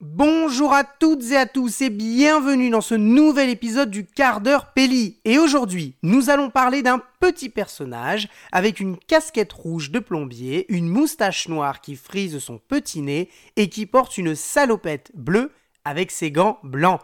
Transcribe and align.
Bonjour 0.00 0.72
à 0.72 0.84
toutes 0.84 1.32
et 1.32 1.36
à 1.36 1.44
tous 1.44 1.80
et 1.80 1.90
bienvenue 1.90 2.70
dans 2.70 2.80
ce 2.80 2.94
nouvel 2.94 3.50
épisode 3.50 3.90
du 3.90 4.06
quart 4.06 4.40
d'heure 4.40 4.72
Pelli. 4.72 5.18
Et 5.24 5.38
aujourd'hui, 5.38 5.96
nous 6.04 6.30
allons 6.30 6.50
parler 6.50 6.82
d'un 6.82 7.02
petit 7.18 7.48
personnage 7.48 8.28
avec 8.52 8.78
une 8.78 8.96
casquette 8.96 9.52
rouge 9.52 9.90
de 9.90 9.98
plombier, 9.98 10.72
une 10.72 10.86
moustache 10.88 11.48
noire 11.48 11.80
qui 11.80 11.96
frise 11.96 12.38
son 12.38 12.58
petit 12.58 13.02
nez 13.02 13.28
et 13.56 13.68
qui 13.68 13.86
porte 13.86 14.16
une 14.18 14.36
salopette 14.36 15.10
bleue 15.16 15.50
avec 15.84 16.12
ses 16.12 16.30
gants 16.30 16.60
blancs, 16.62 17.00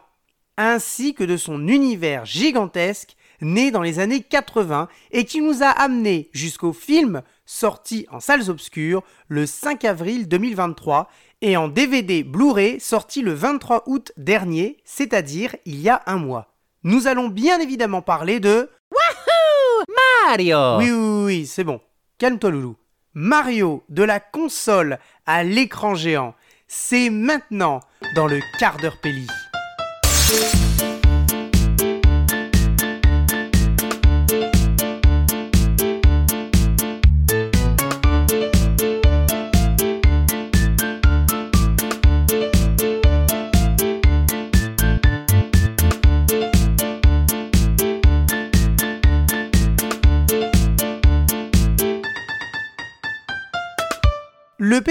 ainsi 0.57 1.15
que 1.15 1.25
de 1.25 1.37
son 1.37 1.67
univers 1.67 2.25
gigantesque 2.25 3.17
né 3.41 3.73
dans 3.73 3.83
les 3.83 3.99
années 3.99 4.23
80 4.23 4.87
et 5.11 5.25
qui 5.25 5.41
nous 5.41 5.65
a 5.65 5.69
amené 5.69 6.31
jusqu'au 6.33 6.73
film 6.73 7.23
sorti 7.47 8.07
en 8.11 8.21
salles 8.21 8.51
obscures 8.51 9.03
le 9.29 9.47
5 9.47 9.85
avril 9.85 10.29
2023 10.29 11.09
et 11.41 11.57
en 11.57 11.69
DVD 11.69 12.23
Blu-ray 12.23 12.81
sorti 12.81 13.23
le 13.23 13.33
23 13.33 13.85
août 13.87 14.13
dernier, 14.17 14.79
c'est-à-dire 14.85 15.55
il 15.65 15.81
y 15.81 15.89
a 15.89 16.03
un 16.07 16.17
mois. 16.17 16.55
Nous 16.83 17.07
allons 17.07 17.29
bien 17.29 17.61
évidemment 17.61 18.03
parler 18.03 18.41
de... 18.41 18.71
Wahoo 18.91 19.85
Mario 20.27 20.79
Oui, 20.79 20.91
oui, 20.91 21.25
oui, 21.25 21.47
c'est 21.47 21.65
bon. 21.65 21.81
Calme-toi, 22.19 22.51
Loulou. 22.51 22.77
Mario, 23.15 23.85
de 23.89 24.03
la 24.03 24.21
console 24.21 24.99
à 25.25 25.45
l'écran 25.45 25.95
géant, 25.95 26.35
c'est 26.67 27.11
maintenant 27.11 27.81
dans 28.17 28.27
le 28.27 28.41
quart 28.59 28.77
d'heure 28.79 28.99
Pelli. 29.01 29.27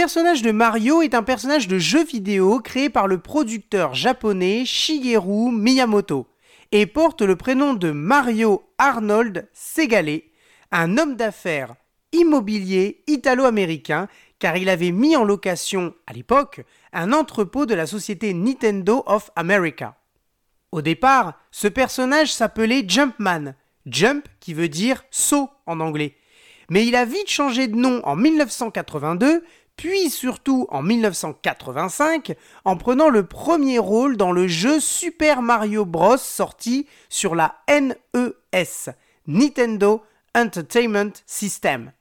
Personnage 0.03 0.41
de 0.41 0.51
Mario 0.51 1.01
est 1.01 1.15
un 1.15 1.23
personnage 1.23 1.69
de 1.69 1.79
jeu 1.79 2.03
vidéo 2.03 2.59
créé 2.59 2.89
par 2.89 3.07
le 3.07 3.19
producteur 3.19 3.93
japonais 3.93 4.65
Shigeru 4.65 5.49
Miyamoto 5.53 6.27
et 6.73 6.85
porte 6.87 7.21
le 7.21 7.37
prénom 7.37 7.73
de 7.73 7.89
Mario 7.91 8.69
Arnold 8.77 9.47
Segale, 9.53 10.23
un 10.73 10.97
homme 10.97 11.15
d'affaires 11.15 11.75
immobilier 12.11 13.01
italo-américain 13.07 14.09
car 14.39 14.57
il 14.57 14.67
avait 14.67 14.91
mis 14.91 15.15
en 15.15 15.23
location 15.23 15.93
à 16.05 16.11
l'époque 16.11 16.65
un 16.91 17.13
entrepôt 17.13 17.65
de 17.65 17.73
la 17.73 17.88
société 17.88 18.33
Nintendo 18.33 19.03
of 19.05 19.31
America. 19.38 19.95
Au 20.73 20.81
départ, 20.81 21.39
ce 21.49 21.69
personnage 21.69 22.33
s'appelait 22.33 22.83
Jumpman, 22.85 23.53
jump 23.85 24.27
qui 24.41 24.53
veut 24.53 24.67
dire 24.67 25.05
saut 25.11 25.49
en 25.65 25.79
anglais. 25.79 26.17
Mais 26.69 26.85
il 26.85 26.95
a 26.95 27.05
vite 27.05 27.29
changé 27.29 27.67
de 27.67 27.75
nom 27.75 28.01
en 28.03 28.15
1982, 28.15 29.43
puis 29.75 30.09
surtout 30.09 30.67
en 30.69 30.81
1985, 30.81 32.35
en 32.66 32.77
prenant 32.77 33.09
le 33.09 33.25
premier 33.25 33.79
rôle 33.79 34.17
dans 34.17 34.31
le 34.31 34.47
jeu 34.47 34.79
Super 34.79 35.41
Mario 35.41 35.85
Bros. 35.85 36.17
sorti 36.17 36.88
sur 37.09 37.35
la 37.35 37.55
NES, 37.69 38.94
Nintendo 39.27 40.03
Entertainment 40.35 41.13
System. 41.25 41.91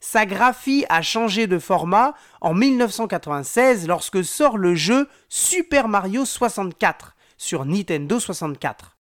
Sa 0.00 0.26
graphie 0.26 0.84
a 0.88 1.02
changé 1.02 1.46
de 1.46 1.58
format 1.58 2.14
en 2.40 2.54
1996 2.54 3.88
lorsque 3.88 4.22
sort 4.24 4.58
le 4.58 4.74
jeu 4.74 5.08
Super 5.28 5.88
Mario 5.88 6.24
64 6.24 7.16
sur 7.38 7.64
Nintendo 7.64 8.20
64. 8.20 8.96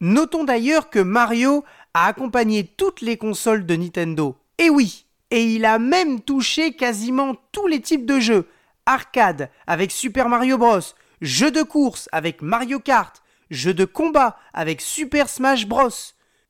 Notons 0.00 0.44
d'ailleurs 0.44 0.90
que 0.90 0.98
Mario 0.98 1.64
a 1.94 2.06
accompagné 2.06 2.64
toutes 2.64 3.00
les 3.00 3.16
consoles 3.16 3.64
de 3.64 3.76
Nintendo. 3.76 4.36
Et 4.58 4.70
oui, 4.70 5.03
et 5.34 5.42
il 5.42 5.64
a 5.64 5.80
même 5.80 6.20
touché 6.20 6.74
quasiment 6.74 7.34
tous 7.50 7.66
les 7.66 7.80
types 7.80 8.06
de 8.06 8.20
jeux. 8.20 8.46
Arcade 8.86 9.50
avec 9.66 9.90
Super 9.90 10.28
Mario 10.28 10.58
Bros, 10.58 10.78
jeux 11.20 11.50
de 11.50 11.64
course 11.64 12.08
avec 12.12 12.40
Mario 12.40 12.78
Kart, 12.78 13.20
jeux 13.50 13.74
de 13.74 13.84
combat 13.84 14.38
avec 14.52 14.80
Super 14.80 15.28
Smash 15.28 15.66
Bros, 15.66 15.90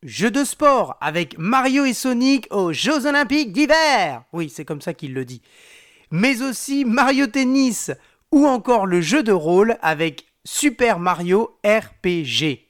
jeux 0.02 0.30
de 0.30 0.44
sport 0.44 0.98
avec 1.00 1.38
Mario 1.38 1.86
et 1.86 1.94
Sonic 1.94 2.46
aux 2.50 2.74
Jeux 2.74 3.06
Olympiques 3.06 3.52
d'hiver. 3.52 4.24
Oui, 4.34 4.52
c'est 4.54 4.66
comme 4.66 4.82
ça 4.82 4.92
qu'il 4.92 5.14
le 5.14 5.24
dit. 5.24 5.40
Mais 6.10 6.42
aussi 6.42 6.84
Mario 6.84 7.26
Tennis 7.26 7.90
ou 8.32 8.46
encore 8.46 8.84
le 8.84 9.00
jeu 9.00 9.22
de 9.22 9.32
rôle 9.32 9.78
avec 9.80 10.26
Super 10.44 10.98
Mario 10.98 11.58
RPG. 11.64 12.68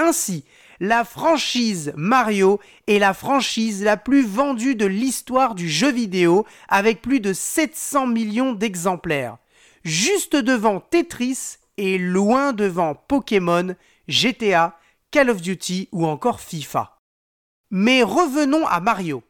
Ainsi, 0.00 0.44
la 0.80 1.04
franchise 1.04 1.92
Mario 1.96 2.60
est 2.86 2.98
la 2.98 3.14
franchise 3.14 3.82
la 3.82 3.96
plus 3.96 4.26
vendue 4.26 4.74
de 4.74 4.86
l'histoire 4.86 5.54
du 5.54 5.68
jeu 5.68 5.90
vidéo 5.90 6.46
avec 6.68 7.02
plus 7.02 7.20
de 7.20 7.32
700 7.32 8.06
millions 8.06 8.52
d'exemplaires. 8.52 9.38
Juste 9.84 10.36
devant 10.36 10.80
Tetris 10.80 11.56
et 11.76 11.98
loin 11.98 12.52
devant 12.52 12.94
Pokémon, 12.94 13.74
GTA, 14.08 14.78
Call 15.10 15.30
of 15.30 15.40
Duty 15.40 15.88
ou 15.92 16.06
encore 16.06 16.40
FIFA. 16.40 16.98
Mais 17.70 18.02
revenons 18.02 18.66
à 18.66 18.80
Mario. 18.80 19.22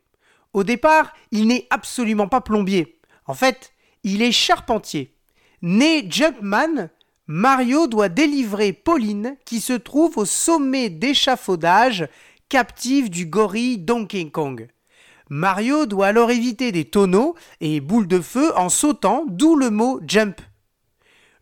Au 0.53 0.65
départ, 0.65 1.13
il 1.31 1.47
n'est 1.47 1.67
absolument 1.71 2.29
pas 2.29 2.41
plombier. 2.41 3.01
En 3.27 3.35
fait, 3.35 3.73
il 4.05 4.23
est 4.23 4.33
charpentier. 4.33 5.15
Né 5.63 6.07
Jumpman, 6.09 6.91
Mario 7.27 7.87
doit 7.87 8.11
délivrer 8.11 8.75
Pauline 8.75 9.37
qui 9.47 9.61
se 9.61 9.73
trouve 9.73 10.19
au 10.19 10.27
sommet 10.27 10.91
d'échafaudage 10.91 12.07
captive 12.51 13.09
du 13.09 13.25
gorille 13.25 13.79
Donkey 13.79 14.31
Kong. 14.31 14.69
Mario 15.31 15.87
doit 15.87 16.09
alors 16.09 16.31
éviter 16.31 16.71
des 16.71 16.85
tonneaux 16.85 17.35
et 17.63 17.81
boules 17.81 18.07
de 18.09 18.21
feu 18.21 18.53
en 18.59 18.69
sautant, 18.69 19.25
d'où 19.27 19.57
le 19.57 19.71
mot 19.71 20.01
jump. 20.07 20.39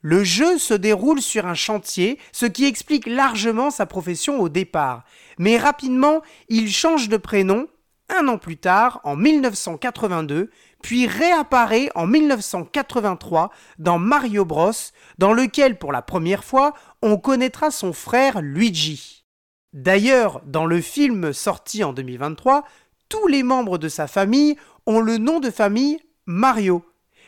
Le 0.02 0.22
jeu 0.22 0.56
se 0.56 0.74
déroule 0.74 1.20
sur 1.20 1.46
un 1.46 1.54
chantier, 1.54 2.20
ce 2.30 2.46
qui 2.46 2.64
explique 2.64 3.06
largement 3.06 3.70
sa 3.70 3.84
profession 3.84 4.40
au 4.40 4.48
départ. 4.48 5.02
Mais 5.38 5.58
rapidement, 5.58 6.22
il 6.48 6.70
change 6.70 7.08
de 7.08 7.16
prénom, 7.16 7.66
un 8.08 8.28
an 8.28 8.38
plus 8.38 8.56
tard, 8.56 9.00
en 9.02 9.16
1982, 9.16 10.50
puis 10.82 11.06
réapparaît 11.06 11.88
en 11.94 12.06
1983 12.06 13.50
dans 13.78 13.98
Mario 13.98 14.44
Bros, 14.44 14.72
dans 15.18 15.32
lequel 15.32 15.78
pour 15.78 15.92
la 15.92 16.02
première 16.02 16.44
fois 16.44 16.74
on 17.00 17.16
connaîtra 17.16 17.70
son 17.70 17.92
frère 17.92 18.42
Luigi. 18.42 19.24
D'ailleurs, 19.72 20.42
dans 20.44 20.66
le 20.66 20.80
film 20.80 21.32
sorti 21.32 21.82
en 21.82 21.92
2023, 21.92 22.64
tous 23.08 23.26
les 23.26 23.42
membres 23.42 23.78
de 23.78 23.88
sa 23.88 24.06
famille 24.06 24.56
ont 24.86 25.00
le 25.00 25.18
nom 25.18 25.40
de 25.40 25.50
famille 25.50 25.98
Mario. 26.26 26.84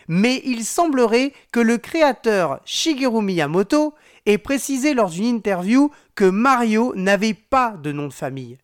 Mais 0.08 0.42
il 0.44 0.64
semblerait 0.64 1.32
que 1.50 1.60
le 1.60 1.78
créateur 1.78 2.60
Shigeru 2.66 3.22
Miyamoto 3.22 3.94
ait 4.26 4.38
précisé 4.38 4.92
lors 4.92 5.08
d'une 5.08 5.24
interview 5.24 5.90
que 6.14 6.24
Mario 6.24 6.92
n'avait 6.96 7.34
pas 7.34 7.70
de 7.82 7.92
nom 7.92 8.08
de 8.08 8.12
famille. 8.12 8.58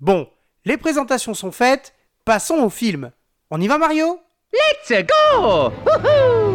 Bon, 0.00 0.28
les 0.64 0.76
présentations 0.76 1.34
sont 1.34 1.52
faites, 1.52 1.94
passons 2.24 2.58
au 2.58 2.70
film. 2.70 3.10
On 3.50 3.60
y 3.60 3.66
va 3.66 3.78
Mario? 3.78 4.20
Let's 4.54 4.90
go! 5.08 5.72
Woohoo 5.84 6.53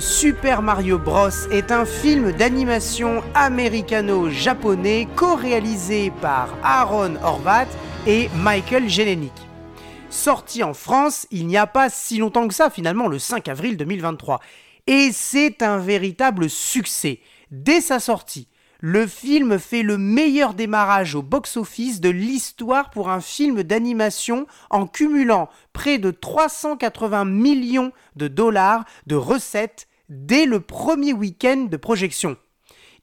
Super 0.00 0.62
Mario 0.62 0.98
Bros 0.98 1.28
est 1.50 1.72
un 1.72 1.84
film 1.84 2.30
d'animation 2.32 3.22
américano-japonais 3.34 5.08
co-réalisé 5.16 6.12
par 6.20 6.56
Aaron 6.62 7.16
Horvath 7.22 7.68
et 8.06 8.28
Michael 8.36 8.88
Jelenic. 8.88 9.32
Sorti 10.08 10.62
en 10.62 10.72
France 10.72 11.26
il 11.30 11.46
n'y 11.46 11.56
a 11.56 11.66
pas 11.66 11.90
si 11.90 12.18
longtemps 12.18 12.46
que 12.46 12.54
ça, 12.54 12.70
finalement 12.70 13.08
le 13.08 13.18
5 13.18 13.48
avril 13.48 13.76
2023. 13.76 14.40
Et 14.86 15.10
c'est 15.12 15.62
un 15.62 15.78
véritable 15.78 16.48
succès. 16.48 17.20
Dès 17.50 17.80
sa 17.80 17.98
sortie, 17.98 18.48
le 18.84 19.06
film 19.06 19.60
fait 19.60 19.84
le 19.84 19.96
meilleur 19.96 20.54
démarrage 20.54 21.14
au 21.14 21.22
box-office 21.22 22.00
de 22.00 22.10
l'histoire 22.10 22.90
pour 22.90 23.10
un 23.10 23.20
film 23.20 23.62
d'animation 23.62 24.48
en 24.70 24.88
cumulant 24.88 25.48
près 25.72 25.98
de 25.98 26.10
380 26.10 27.24
millions 27.24 27.92
de 28.16 28.26
dollars 28.26 28.84
de 29.06 29.14
recettes 29.14 29.86
dès 30.08 30.46
le 30.46 30.58
premier 30.58 31.12
week-end 31.12 31.68
de 31.70 31.76
projection. 31.76 32.36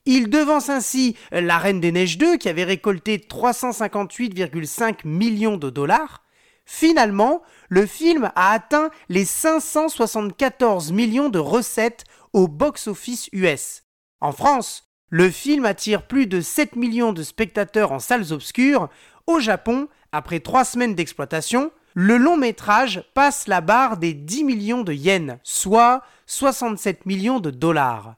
Il 0.04 0.28
devance 0.28 0.68
ainsi 0.68 1.16
La 1.32 1.56
Reine 1.56 1.80
des 1.80 1.92
Neiges 1.92 2.18
2 2.18 2.36
qui 2.36 2.50
avait 2.50 2.64
récolté 2.64 3.16
358,5 3.16 5.06
millions 5.06 5.56
de 5.56 5.70
dollars. 5.70 6.22
Finalement, 6.66 7.40
le 7.70 7.86
film 7.86 8.30
a 8.34 8.52
atteint 8.52 8.90
les 9.08 9.24
574 9.24 10.92
millions 10.92 11.30
de 11.30 11.38
recettes 11.38 12.04
au 12.34 12.48
box-office 12.48 13.30
US. 13.32 13.84
En 14.20 14.32
France, 14.32 14.89
le 15.10 15.28
film 15.28 15.66
attire 15.66 16.06
plus 16.06 16.26
de 16.26 16.40
7 16.40 16.76
millions 16.76 17.12
de 17.12 17.22
spectateurs 17.22 17.92
en 17.92 17.98
salles 17.98 18.32
obscures. 18.32 18.88
Au 19.26 19.40
Japon, 19.40 19.88
après 20.12 20.40
3 20.40 20.64
semaines 20.64 20.94
d'exploitation, 20.94 21.72
le 21.94 22.16
long 22.16 22.36
métrage 22.36 23.04
passe 23.14 23.48
la 23.48 23.60
barre 23.60 23.96
des 23.96 24.14
10 24.14 24.44
millions 24.44 24.82
de 24.82 24.92
yens, 24.92 25.38
soit 25.42 26.02
67 26.26 27.06
millions 27.06 27.40
de 27.40 27.50
dollars. 27.50 28.14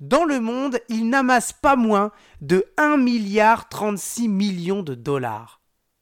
Dans 0.00 0.24
le 0.24 0.40
monde, 0.40 0.80
il 0.88 1.10
n'amasse 1.10 1.52
pas 1.52 1.76
moins 1.76 2.10
de 2.40 2.64
1 2.78 2.96
milliard 2.96 3.68
36 3.68 4.28
millions 4.28 4.82
de 4.82 4.94
dollars. 4.94 5.60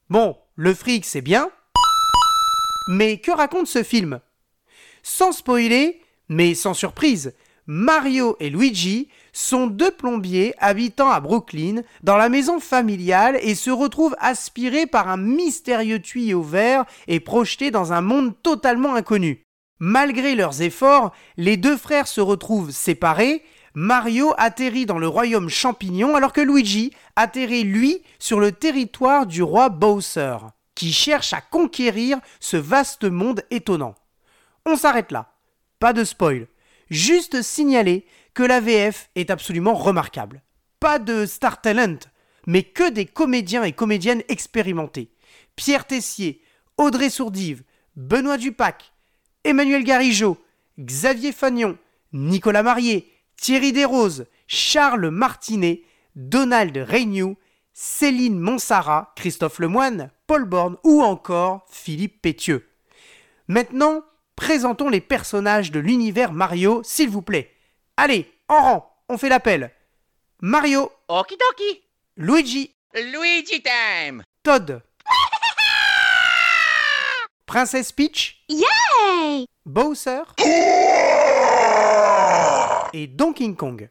Bon, 0.09 0.37
le 0.55 0.73
fric 0.73 1.05
c'est 1.05 1.21
bien, 1.21 1.49
mais 2.87 3.19
que 3.19 3.31
raconte 3.31 3.67
ce 3.67 3.83
film? 3.83 4.21
Sans 5.03 5.33
spoiler, 5.33 6.01
mais 6.29 6.55
sans 6.55 6.73
surprise, 6.73 7.33
Mario 7.71 8.35
et 8.39 8.49
Luigi 8.49 9.09
sont 9.31 9.67
deux 9.67 9.91
plombiers 9.91 10.55
habitant 10.57 11.11
à 11.11 11.19
Brooklyn 11.19 11.83
dans 12.01 12.17
la 12.17 12.27
maison 12.27 12.59
familiale 12.59 13.37
et 13.43 13.53
se 13.53 13.69
retrouvent 13.69 14.15
aspirés 14.17 14.87
par 14.87 15.07
un 15.07 15.17
mystérieux 15.17 15.99
tuyau 15.99 16.41
vert 16.41 16.85
et 17.07 17.19
projetés 17.19 17.69
dans 17.69 17.93
un 17.93 18.01
monde 18.01 18.33
totalement 18.41 18.95
inconnu. 18.95 19.43
Malgré 19.77 20.33
leurs 20.33 20.63
efforts, 20.63 21.13
les 21.37 21.57
deux 21.57 21.77
frères 21.77 22.07
se 22.07 22.21
retrouvent 22.21 22.71
séparés. 22.71 23.43
Mario 23.75 24.33
atterrit 24.39 24.87
dans 24.87 24.97
le 24.97 25.07
royaume 25.07 25.47
champignon 25.49 26.15
alors 26.15 26.33
que 26.33 26.41
Luigi 26.41 26.91
atterrit 27.15 27.65
lui 27.65 28.01
sur 28.17 28.39
le 28.39 28.51
territoire 28.51 29.27
du 29.27 29.43
roi 29.43 29.69
Bowser, 29.69 30.37
qui 30.73 30.91
cherche 30.91 31.33
à 31.33 31.41
conquérir 31.41 32.17
ce 32.39 32.57
vaste 32.57 33.03
monde 33.03 33.43
étonnant. 33.51 33.93
On 34.65 34.75
s'arrête 34.75 35.11
là. 35.11 35.33
Pas 35.79 35.93
de 35.93 36.03
spoil. 36.03 36.47
Juste 36.89 37.41
signaler 37.41 38.05
que 38.33 38.43
la 38.43 38.59
VF 38.59 39.09
est 39.15 39.29
absolument 39.29 39.73
remarquable. 39.73 40.41
Pas 40.79 40.99
de 40.99 41.25
star 41.25 41.61
talent, 41.61 41.99
mais 42.47 42.63
que 42.63 42.89
des 42.89 43.05
comédiens 43.05 43.63
et 43.63 43.73
comédiennes 43.73 44.23
expérimentés. 44.27 45.11
Pierre 45.55 45.85
Tessier, 45.85 46.41
Audrey 46.77 47.09
Sourdive, 47.09 47.63
Benoît 47.95 48.37
Dupac, 48.37 48.93
Emmanuel 49.43 49.83
Garigeau, 49.83 50.37
Xavier 50.79 51.31
Fagnon, 51.31 51.77
Nicolas 52.13 52.63
Marié, 52.63 53.11
Thierry 53.35 53.73
Desroses, 53.73 54.25
Charles 54.47 55.09
Martinet, 55.09 55.83
Donald 56.15 56.75
Reignoux, 56.77 57.37
Céline 57.73 58.39
Monsara, 58.39 59.13
Christophe 59.15 59.59
Lemoine, 59.59 60.11
Paul 60.27 60.45
Borne 60.45 60.77
ou 60.83 61.01
encore 61.01 61.65
Philippe 61.69 62.21
Pétieux. 62.21 62.67
Maintenant, 63.47 64.03
présentons 64.39 64.87
les 64.87 65.01
personnages 65.01 65.69
de 65.69 65.81
l'univers 65.81 66.31
Mario, 66.31 66.81
s'il 66.85 67.09
vous 67.09 67.21
plaît. 67.21 67.51
Allez, 67.97 68.31
en 68.47 68.61
rang, 68.61 68.95
on 69.09 69.17
fait 69.17 69.27
l'appel. 69.27 69.69
Mario, 70.41 70.89
Okidoki. 71.09 71.83
Luigi, 72.15 72.73
Luigi 72.95 73.61
time. 73.61 74.23
Todd. 74.41 74.81
Princesse 77.45 77.91
Peach, 77.91 78.45
Yay! 78.47 79.45
Bowser 79.65 80.21
et 82.93 83.07
Donkey 83.07 83.53
Kong. 83.55 83.89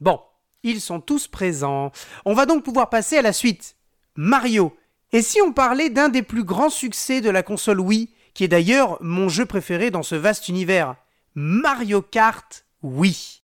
Bon, 0.00 0.20
ils 0.62 0.80
sont 0.80 1.00
tous 1.00 1.28
présents. 1.28 1.92
On 2.24 2.32
va 2.32 2.46
donc 2.46 2.64
pouvoir 2.64 2.88
passer 2.88 3.18
à 3.18 3.22
la 3.22 3.34
suite. 3.34 3.76
Mario. 4.14 4.74
Et 5.12 5.22
si 5.22 5.40
on 5.40 5.52
parlait 5.52 5.90
d'un 5.90 6.08
des 6.08 6.22
plus 6.22 6.42
grands 6.42 6.70
succès 6.70 7.20
de 7.20 7.30
la 7.30 7.42
console 7.42 7.80
Wii, 7.80 8.10
qui 8.34 8.44
est 8.44 8.48
d'ailleurs 8.48 8.98
mon 9.00 9.28
jeu 9.28 9.46
préféré 9.46 9.90
dans 9.90 10.02
ce 10.02 10.14
vaste 10.14 10.48
univers 10.48 10.96
Mario 11.34 12.02
Kart 12.02 12.66
Wii. 12.82 13.42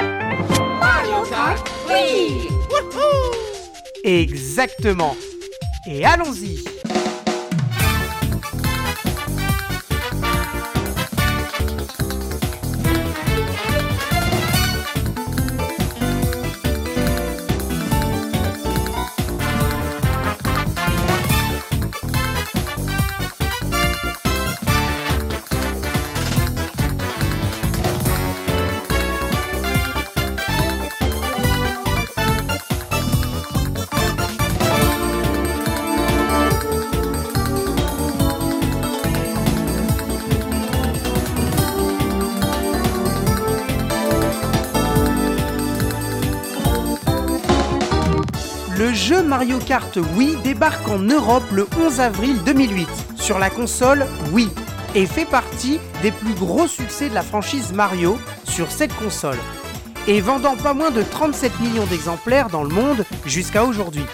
Mario 0.00 1.22
Kart 1.30 1.70
Wii! 1.88 2.48
Exactement. 4.04 5.16
Et 5.88 6.04
allons-y. 6.04 6.64
Le 48.88 48.94
jeu 48.94 49.22
Mario 49.22 49.58
Kart 49.58 49.98
Wii 50.16 50.36
débarque 50.42 50.88
en 50.88 50.98
Europe 50.98 51.44
le 51.52 51.66
11 51.78 52.00
avril 52.00 52.42
2008 52.46 52.88
sur 53.16 53.38
la 53.38 53.50
console 53.50 54.06
Wii 54.32 54.48
et 54.94 55.04
fait 55.04 55.26
partie 55.26 55.78
des 56.00 56.10
plus 56.10 56.32
gros 56.32 56.66
succès 56.66 57.10
de 57.10 57.14
la 57.14 57.20
franchise 57.20 57.74
Mario 57.74 58.18
sur 58.44 58.70
cette 58.70 58.94
console 58.94 59.36
et 60.06 60.22
vendant 60.22 60.56
pas 60.56 60.72
moins 60.72 60.90
de 60.90 61.02
37 61.02 61.60
millions 61.60 61.84
d'exemplaires 61.84 62.48
dans 62.48 62.62
le 62.62 62.70
monde 62.70 63.04
jusqu'à 63.26 63.66
aujourd'hui. 63.66 64.06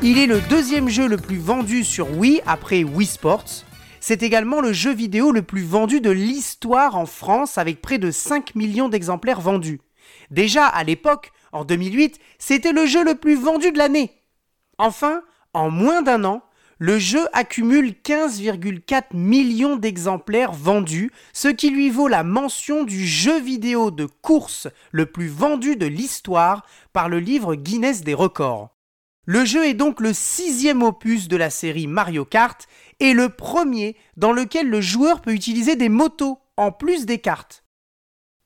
Il 0.00 0.16
est 0.18 0.26
le 0.26 0.40
deuxième 0.42 0.88
jeu 0.88 1.08
le 1.08 1.16
plus 1.16 1.38
vendu 1.38 1.82
sur 1.82 2.16
Wii 2.16 2.40
après 2.46 2.84
Wii 2.84 3.04
Sports. 3.04 3.64
C'est 3.98 4.22
également 4.22 4.60
le 4.60 4.72
jeu 4.72 4.94
vidéo 4.94 5.32
le 5.32 5.42
plus 5.42 5.64
vendu 5.64 6.00
de 6.00 6.10
l'histoire 6.10 6.94
en 6.94 7.06
France 7.06 7.58
avec 7.58 7.82
près 7.82 7.98
de 7.98 8.12
5 8.12 8.54
millions 8.54 8.88
d'exemplaires 8.88 9.40
vendus. 9.40 9.80
Déjà 10.30 10.66
à 10.66 10.84
l'époque, 10.84 11.32
en 11.52 11.64
2008, 11.64 12.18
c'était 12.38 12.72
le 12.72 12.86
jeu 12.86 13.04
le 13.04 13.14
plus 13.14 13.34
vendu 13.34 13.72
de 13.72 13.78
l'année. 13.78 14.10
Enfin, 14.78 15.22
en 15.54 15.70
moins 15.70 16.02
d'un 16.02 16.24
an, 16.24 16.42
le 16.78 16.98
jeu 16.98 17.26
accumule 17.32 17.90
15,4 18.04 19.14
millions 19.14 19.76
d'exemplaires 19.76 20.52
vendus, 20.52 21.10
ce 21.32 21.48
qui 21.48 21.70
lui 21.70 21.90
vaut 21.90 22.06
la 22.06 22.22
mention 22.22 22.84
du 22.84 23.04
jeu 23.04 23.40
vidéo 23.40 23.90
de 23.90 24.06
course 24.06 24.68
le 24.92 25.06
plus 25.06 25.26
vendu 25.26 25.74
de 25.74 25.86
l'histoire 25.86 26.64
par 26.92 27.08
le 27.08 27.18
livre 27.18 27.56
Guinness 27.56 28.02
des 28.02 28.14
records. 28.14 28.70
Le 29.24 29.44
jeu 29.44 29.66
est 29.66 29.74
donc 29.74 30.00
le 30.00 30.12
sixième 30.12 30.82
opus 30.82 31.28
de 31.28 31.36
la 31.36 31.50
série 31.50 31.88
Mario 31.88 32.24
Kart 32.24 32.66
et 33.00 33.12
le 33.12 33.28
premier 33.28 33.96
dans 34.16 34.32
lequel 34.32 34.70
le 34.70 34.80
joueur 34.80 35.20
peut 35.20 35.34
utiliser 35.34 35.74
des 35.74 35.88
motos 35.88 36.38
en 36.56 36.70
plus 36.72 37.04
des 37.04 37.18
cartes. 37.18 37.64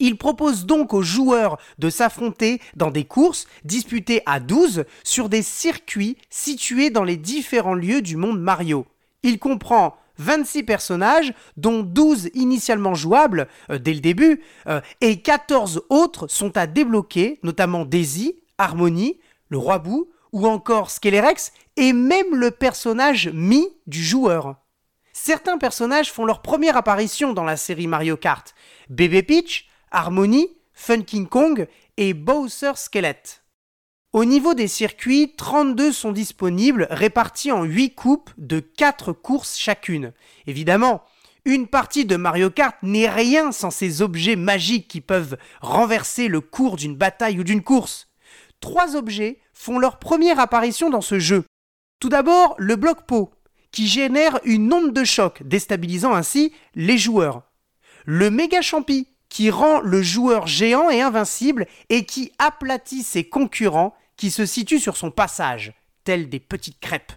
Il 0.04 0.18
propose 0.18 0.66
donc 0.66 0.94
aux 0.94 1.02
joueurs 1.02 1.58
de 1.78 1.88
s'affronter 1.88 2.60
dans 2.74 2.90
des 2.90 3.04
courses 3.04 3.46
disputées 3.64 4.20
à 4.26 4.40
12 4.40 4.84
sur 5.04 5.28
des 5.28 5.42
circuits 5.42 6.16
situés 6.28 6.90
dans 6.90 7.04
les 7.04 7.16
différents 7.16 7.76
lieux 7.76 8.02
du 8.02 8.16
monde 8.16 8.40
Mario. 8.40 8.84
Il 9.22 9.38
comprend 9.38 9.96
26 10.18 10.64
personnages, 10.64 11.32
dont 11.56 11.84
12 11.84 12.30
initialement 12.34 12.96
jouables 12.96 13.46
euh, 13.70 13.78
dès 13.78 13.94
le 13.94 14.00
début, 14.00 14.42
euh, 14.66 14.80
et 15.00 15.22
14 15.22 15.82
autres 15.88 16.26
sont 16.26 16.56
à 16.56 16.66
débloquer, 16.66 17.38
notamment 17.44 17.84
Daisy, 17.84 18.34
Harmony, 18.58 19.20
le 19.50 19.58
roi 19.58 19.78
Boo, 19.78 20.10
ou 20.32 20.48
encore 20.48 20.90
Skelerex, 20.90 21.52
et 21.76 21.92
même 21.92 22.34
le 22.34 22.50
personnage 22.50 23.30
Mi 23.32 23.68
du 23.86 24.02
joueur. 24.02 24.56
Certains 25.12 25.58
personnages 25.58 26.10
font 26.10 26.24
leur 26.24 26.42
première 26.42 26.76
apparition 26.76 27.32
dans 27.32 27.44
la 27.44 27.56
série 27.56 27.86
Mario 27.86 28.16
Kart. 28.16 28.52
Bébé 28.88 29.22
Peach, 29.22 29.68
Harmony, 29.92 30.48
Funkin' 30.74 31.26
Kong 31.26 31.68
et 31.96 32.14
Bowser 32.14 32.72
Skelet. 32.76 33.22
Au 34.12 34.24
niveau 34.24 34.52
des 34.54 34.68
circuits, 34.68 35.34
32 35.36 35.92
sont 35.92 36.12
disponibles, 36.12 36.86
répartis 36.90 37.52
en 37.52 37.64
8 37.64 37.94
coupes 37.94 38.30
de 38.36 38.60
4 38.60 39.12
courses 39.12 39.56
chacune. 39.56 40.12
Évidemment, 40.46 41.02
une 41.44 41.66
partie 41.66 42.04
de 42.04 42.16
Mario 42.16 42.50
Kart 42.50 42.76
n'est 42.82 43.08
rien 43.08 43.52
sans 43.52 43.70
ces 43.70 44.02
objets 44.02 44.36
magiques 44.36 44.86
qui 44.86 45.00
peuvent 45.00 45.36
renverser 45.60 46.28
le 46.28 46.40
cours 46.40 46.76
d'une 46.76 46.96
bataille 46.96 47.40
ou 47.40 47.44
d'une 47.44 47.62
course. 47.62 48.08
Trois 48.60 48.96
objets 48.96 49.40
font 49.52 49.78
leur 49.78 49.98
première 49.98 50.38
apparition 50.38 50.90
dans 50.90 51.00
ce 51.00 51.18
jeu. 51.18 51.44
Tout 51.98 52.08
d'abord, 52.08 52.54
le 52.58 52.76
bloc 52.76 53.06
pot, 53.06 53.32
qui 53.72 53.88
génère 53.88 54.38
une 54.44 54.72
onde 54.72 54.92
de 54.92 55.04
choc, 55.04 55.42
déstabilisant 55.42 56.14
ainsi 56.14 56.52
les 56.74 56.98
joueurs. 56.98 57.42
Le 58.04 58.30
méga 58.30 58.60
champi, 58.60 59.08
qui 59.32 59.48
rend 59.48 59.80
le 59.80 60.02
joueur 60.02 60.46
géant 60.46 60.90
et 60.90 61.00
invincible 61.00 61.66
et 61.88 62.04
qui 62.04 62.32
aplatit 62.38 63.02
ses 63.02 63.24
concurrents 63.24 63.96
qui 64.18 64.30
se 64.30 64.44
situent 64.44 64.78
sur 64.78 64.98
son 64.98 65.10
passage, 65.10 65.72
tels 66.04 66.28
des 66.28 66.38
petites 66.38 66.78
crêpes. 66.80 67.14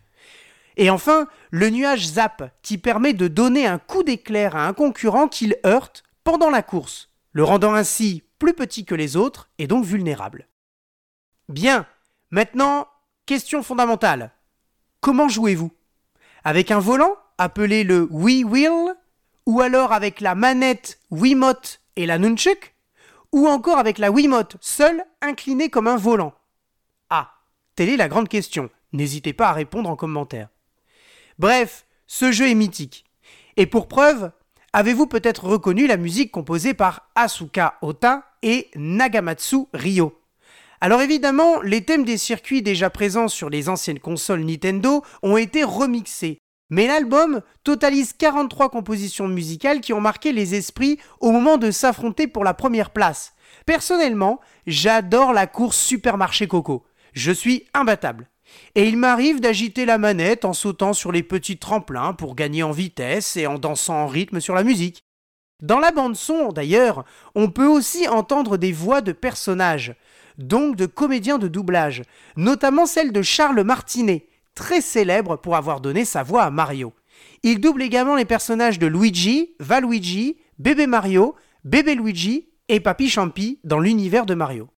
Et 0.77 0.89
enfin, 0.89 1.27
le 1.51 1.69
nuage 1.69 2.07
zap, 2.07 2.55
qui 2.61 2.77
permet 2.77 3.11
de 3.11 3.27
donner 3.27 3.67
un 3.67 3.79
coup 3.79 4.01
d'éclair 4.01 4.55
à 4.55 4.65
un 4.65 4.71
concurrent 4.71 5.27
qu'il 5.27 5.57
heurte 5.65 6.03
pendant 6.23 6.49
la 6.49 6.63
course, 6.63 7.09
le 7.33 7.43
rendant 7.43 7.73
ainsi 7.73 8.23
plus 8.39 8.53
petit 8.53 8.85
que 8.85 8.95
les 8.95 9.17
autres 9.17 9.49
et 9.57 9.67
donc 9.67 9.83
vulnérable. 9.83 10.47
Bien, 11.49 11.85
maintenant, 12.31 12.87
question 13.25 13.61
fondamentale. 13.61 14.31
Comment 15.01 15.27
jouez-vous? 15.27 15.73
Avec 16.45 16.71
un 16.71 16.79
volant, 16.79 17.17
appelé 17.37 17.83
le 17.83 18.07
Wii 18.09 18.45
Wheel, 18.45 18.95
ou 19.45 19.59
alors 19.59 19.91
avec 19.91 20.21
la 20.21 20.33
manette 20.33 21.01
Wiimote 21.11 21.81
et 21.95 22.05
la 22.05 22.17
Nunchuk, 22.17 22.75
ou 23.31 23.47
encore 23.47 23.77
avec 23.77 23.97
la 23.97 24.11
Wiimote 24.11 24.57
seule 24.61 25.03
inclinée 25.21 25.69
comme 25.69 25.87
un 25.87 25.97
volant 25.97 26.33
Ah, 27.09 27.33
telle 27.75 27.89
est 27.89 27.97
la 27.97 28.07
grande 28.07 28.29
question. 28.29 28.69
N'hésitez 28.93 29.33
pas 29.33 29.49
à 29.49 29.53
répondre 29.53 29.89
en 29.89 29.95
commentaire. 29.95 30.49
Bref, 31.37 31.85
ce 32.07 32.31
jeu 32.31 32.49
est 32.49 32.55
mythique. 32.55 33.03
Et 33.57 33.65
pour 33.65 33.87
preuve, 33.87 34.31
avez-vous 34.73 35.07
peut-être 35.07 35.45
reconnu 35.45 35.87
la 35.87 35.97
musique 35.97 36.31
composée 36.31 36.73
par 36.73 37.09
Asuka 37.15 37.77
Ota 37.81 38.23
et 38.41 38.69
Nagamatsu 38.75 39.65
Ryo? 39.73 40.21
Alors 40.81 41.01
évidemment, 41.01 41.61
les 41.61 41.83
thèmes 41.83 42.05
des 42.05 42.17
circuits 42.17 42.61
déjà 42.61 42.89
présents 42.89 43.27
sur 43.27 43.49
les 43.49 43.69
anciennes 43.69 43.99
consoles 43.99 44.43
Nintendo 44.43 45.03
ont 45.23 45.37
été 45.37 45.63
remixés. 45.63 46.39
Mais 46.69 46.87
l'album 46.87 47.41
totalise 47.63 48.13
43 48.13 48.69
compositions 48.69 49.27
musicales 49.27 49.81
qui 49.81 49.93
ont 49.93 50.01
marqué 50.01 50.31
les 50.31 50.55
esprits 50.55 50.99
au 51.19 51.31
moment 51.31 51.57
de 51.57 51.71
s'affronter 51.71 52.27
pour 52.27 52.43
la 52.43 52.53
première 52.53 52.89
place. 52.89 53.33
Personnellement, 53.65 54.39
j'adore 54.65 55.33
la 55.33 55.47
course 55.47 55.77
Supermarché 55.77 56.47
Coco. 56.47 56.85
Je 57.13 57.31
suis 57.31 57.65
imbattable. 57.73 58.29
Et 58.75 58.87
il 58.87 58.97
m'arrive 58.97 59.39
d'agiter 59.39 59.85
la 59.85 59.97
manette 59.97 60.45
en 60.45 60.53
sautant 60.53 60.93
sur 60.93 61.11
les 61.11 61.23
petits 61.23 61.57
tremplins 61.57 62.13
pour 62.13 62.35
gagner 62.35 62.63
en 62.63 62.71
vitesse 62.71 63.37
et 63.37 63.47
en 63.47 63.57
dansant 63.57 63.95
en 63.95 64.07
rythme 64.07 64.39
sur 64.39 64.55
la 64.55 64.63
musique. 64.63 65.03
Dans 65.61 65.79
la 65.79 65.91
bande 65.91 66.15
son, 66.15 66.51
d'ailleurs, 66.51 67.05
on 67.33 67.49
peut 67.49 67.67
aussi 67.67 68.07
entendre 68.07 68.57
des 68.57 68.71
voix 68.71 69.01
de 69.01 69.13
personnages 69.13 69.95
donc 70.37 70.75
de 70.75 70.85
comédiens 70.85 71.37
de 71.37 71.47
doublage, 71.47 72.03
notamment 72.35 72.85
celle 72.85 73.11
de 73.11 73.21
Charles 73.21 73.63
Martinet, 73.63 74.27
très 74.55 74.81
célèbre 74.81 75.35
pour 75.35 75.55
avoir 75.55 75.81
donné 75.81 76.05
sa 76.05 76.23
voix 76.23 76.43
à 76.43 76.49
Mario. 76.49 76.93
Il 77.43 77.59
double 77.59 77.83
également 77.83 78.15
les 78.15 78.25
personnages 78.25 78.79
de 78.79 78.87
Luigi, 78.87 79.53
Valuigi, 79.59 80.37
Bébé 80.57 80.87
Mario, 80.87 81.35
Bébé 81.63 81.95
Luigi 81.95 82.49
et 82.69 82.79
Papy 82.79 83.09
Champi 83.09 83.59
dans 83.63 83.79
l'univers 83.79 84.25
de 84.25 84.33
Mario. 84.33 84.69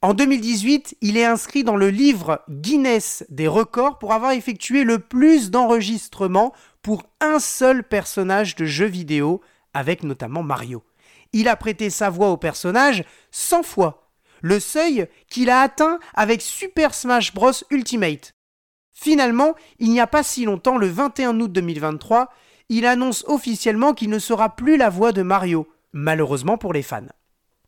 En 0.00 0.14
2018, 0.14 0.96
il 1.00 1.16
est 1.16 1.24
inscrit 1.24 1.64
dans 1.64 1.76
le 1.76 1.90
livre 1.90 2.42
Guinness 2.48 3.24
des 3.30 3.48
records 3.48 3.98
pour 3.98 4.12
avoir 4.12 4.30
effectué 4.32 4.84
le 4.84 5.00
plus 5.00 5.50
d'enregistrements 5.50 6.52
pour 6.82 7.02
un 7.20 7.40
seul 7.40 7.82
personnage 7.82 8.54
de 8.54 8.64
jeu 8.64 8.86
vidéo, 8.86 9.40
avec 9.74 10.04
notamment 10.04 10.44
Mario. 10.44 10.84
Il 11.32 11.48
a 11.48 11.56
prêté 11.56 11.90
sa 11.90 12.10
voix 12.10 12.30
au 12.30 12.36
personnage 12.36 13.04
100 13.32 13.64
fois 13.64 14.08
le 14.40 14.60
seuil 14.60 15.08
qu'il 15.28 15.50
a 15.50 15.60
atteint 15.60 15.98
avec 16.14 16.42
Super 16.42 16.94
Smash 16.94 17.34
Bros 17.34 17.52
Ultimate. 17.70 18.34
Finalement, 19.00 19.54
il 19.78 19.90
n'y 19.90 20.00
a 20.00 20.08
pas 20.08 20.24
si 20.24 20.44
longtemps, 20.44 20.76
le 20.76 20.88
21 20.88 21.38
août 21.38 21.52
2023, 21.52 22.32
il 22.68 22.84
annonce 22.84 23.24
officiellement 23.28 23.94
qu'il 23.94 24.10
ne 24.10 24.18
sera 24.18 24.56
plus 24.56 24.76
la 24.76 24.90
voix 24.90 25.12
de 25.12 25.22
Mario, 25.22 25.68
malheureusement 25.92 26.58
pour 26.58 26.72
les 26.72 26.82
fans. 26.82 27.06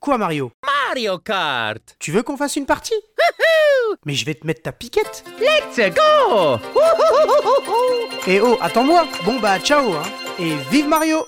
Quoi 0.01 0.19
Mario? 0.19 0.51
Mario 0.89 1.19
Kart. 1.19 1.95
Tu 2.01 2.11
veux 2.11 2.25
qu'on 2.25 2.37
fasse 2.37 2.57
une 2.57 2.67
partie? 2.67 2.95
Mais 4.07 4.15
je 4.15 4.27
vais 4.27 4.35
te 4.35 4.45
mettre 4.45 4.63
ta 4.63 4.73
piquette. 4.73 5.25
Let's 5.39 5.95
go. 5.95 6.59
Et 8.27 8.41
oh, 8.41 8.59
attends-moi. 8.61 9.07
Bon 9.25 9.39
bah 9.39 9.61
ciao 9.61 9.93
hein. 9.93 10.03
Et 10.39 10.57
vive 10.71 10.89
Mario 10.89 11.27